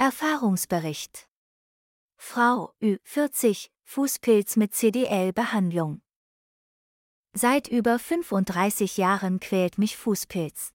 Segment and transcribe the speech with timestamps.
[0.00, 1.28] Erfahrungsbericht.
[2.16, 6.02] Frau Ü40, Fußpilz mit CDL-Behandlung.
[7.32, 10.72] Seit über 35 Jahren quält mich Fußpilz.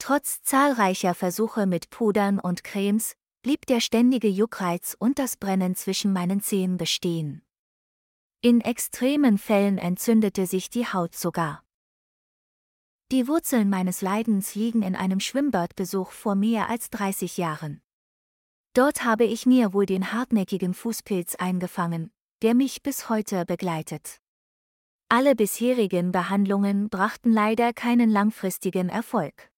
[0.00, 6.12] Trotz zahlreicher Versuche mit Pudern und Cremes blieb der ständige Juckreiz und das Brennen zwischen
[6.12, 7.44] meinen Zehen bestehen.
[8.40, 11.64] In extremen Fällen entzündete sich die Haut sogar.
[13.12, 17.83] Die Wurzeln meines Leidens liegen in einem Schwimmbadbesuch vor mehr als 30 Jahren.
[18.74, 22.10] Dort habe ich mir wohl den hartnäckigen Fußpilz eingefangen,
[22.42, 24.20] der mich bis heute begleitet.
[25.08, 29.52] Alle bisherigen Behandlungen brachten leider keinen langfristigen Erfolg.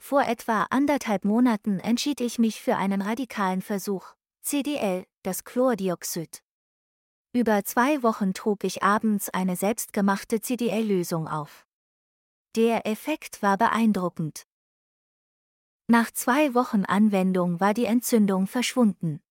[0.00, 6.42] Vor etwa anderthalb Monaten entschied ich mich für einen radikalen Versuch, CDL, das Chlordioxid.
[7.32, 11.64] Über zwei Wochen trug ich abends eine selbstgemachte CDL-Lösung auf.
[12.56, 14.47] Der Effekt war beeindruckend.
[15.90, 19.22] Nach zwei Wochen Anwendung war die Entzündung verschwunden.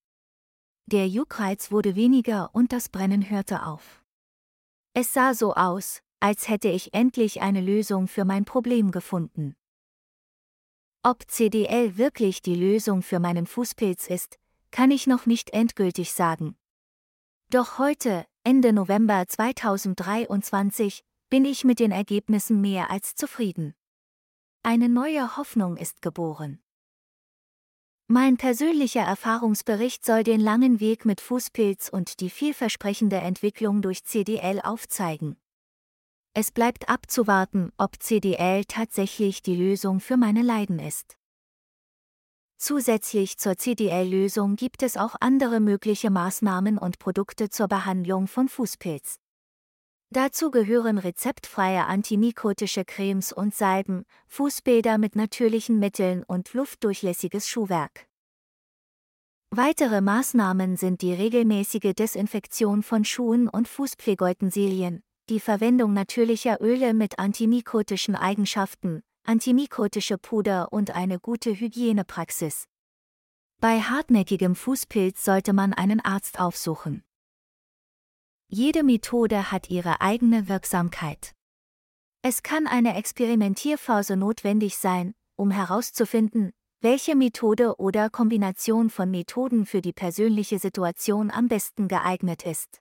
[0.88, 4.04] Der Juckreiz wurde weniger und das Brennen hörte auf.
[4.94, 9.56] Es sah so aus, als hätte ich endlich eine Lösung für mein Problem gefunden.
[11.04, 14.40] Ob CDL wirklich die Lösung für meinen Fußpilz ist,
[14.72, 16.58] kann ich noch nicht endgültig sagen.
[17.52, 23.76] Doch heute, Ende November 2023, bin ich mit den Ergebnissen mehr als zufrieden.
[24.70, 26.60] Eine neue Hoffnung ist geboren.
[28.08, 34.60] Mein persönlicher Erfahrungsbericht soll den langen Weg mit Fußpilz und die vielversprechende Entwicklung durch CDL
[34.60, 35.38] aufzeigen.
[36.34, 41.16] Es bleibt abzuwarten, ob CDL tatsächlich die Lösung für meine Leiden ist.
[42.58, 49.18] Zusätzlich zur CDL-Lösung gibt es auch andere mögliche Maßnahmen und Produkte zur Behandlung von Fußpilz.
[50.10, 58.08] Dazu gehören rezeptfreie antimikotische Cremes und Salben, Fußbäder mit natürlichen Mitteln und luftdurchlässiges Schuhwerk.
[59.50, 67.20] Weitere Maßnahmen sind die regelmäßige Desinfektion von Schuhen und Fußpflegeutensilien, die Verwendung natürlicher Öle mit
[67.20, 72.66] antimikotischen Eigenschaften, antimikotische Puder und eine gute Hygienepraxis.
[73.60, 77.04] Bei hartnäckigem Fußpilz sollte man einen Arzt aufsuchen.
[78.50, 81.34] Jede Methode hat ihre eigene Wirksamkeit.
[82.22, 89.82] Es kann eine Experimentierphase notwendig sein, um herauszufinden, welche Methode oder Kombination von Methoden für
[89.82, 92.80] die persönliche Situation am besten geeignet ist.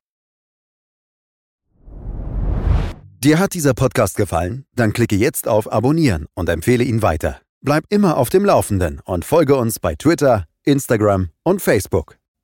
[3.19, 4.66] Dir hat dieser Podcast gefallen?
[4.77, 7.41] Dann klicke jetzt auf Abonnieren und empfehle ihn weiter.
[7.60, 12.19] Bleib immer auf dem Laufenden und folge uns bei Twitter, Instagram und Facebook.